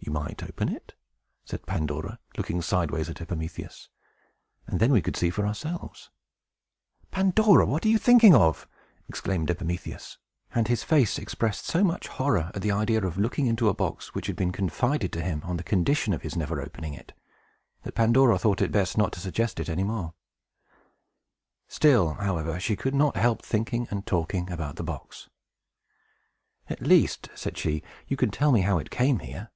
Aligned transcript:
"You 0.00 0.12
might 0.12 0.42
open 0.42 0.70
it," 0.70 0.94
said 1.44 1.66
Pandora, 1.66 2.18
looking 2.38 2.62
sideways 2.62 3.10
at 3.10 3.20
Epimetheus, 3.20 3.90
"and 4.66 4.80
then 4.80 4.90
we 4.90 5.02
could 5.02 5.18
see 5.18 5.28
for 5.28 5.46
ourselves." 5.46 6.08
"Pandora, 7.10 7.66
what 7.66 7.84
are 7.84 7.90
you 7.90 7.98
thinking 7.98 8.34
of?" 8.34 8.66
exclaimed 9.06 9.50
Epimetheus. 9.50 10.16
And 10.54 10.66
his 10.66 10.82
face 10.82 11.18
expressed 11.18 11.66
so 11.66 11.84
much 11.84 12.08
horror 12.08 12.50
at 12.54 12.62
the 12.62 12.70
idea 12.70 13.04
of 13.04 13.18
looking 13.18 13.44
into 13.48 13.68
a 13.68 13.74
box, 13.74 14.14
which 14.14 14.28
had 14.28 14.36
been 14.36 14.50
confided 14.50 15.12
to 15.12 15.20
him 15.20 15.42
on 15.44 15.58
the 15.58 15.62
condition 15.62 16.14
of 16.14 16.22
his 16.22 16.36
never 16.38 16.62
opening 16.62 16.94
it, 16.94 17.12
that 17.82 17.92
Pandora 17.94 18.38
thought 18.38 18.62
it 18.62 18.72
best 18.72 18.96
not 18.96 19.12
to 19.12 19.20
suggest 19.20 19.60
it 19.60 19.68
any 19.68 19.84
more. 19.84 20.14
Still, 21.66 22.14
however, 22.14 22.58
she 22.58 22.76
could 22.76 22.94
not 22.94 23.16
help 23.18 23.44
thinking 23.44 23.86
and 23.90 24.06
talking 24.06 24.50
about 24.50 24.76
the 24.76 24.82
box. 24.84 25.28
"At 26.70 26.80
least," 26.80 27.28
said 27.34 27.58
she, 27.58 27.82
"you 28.06 28.16
can 28.16 28.30
tell 28.30 28.52
me 28.52 28.62
how 28.62 28.78
it 28.78 28.88
came 28.90 29.18
here." 29.18 29.50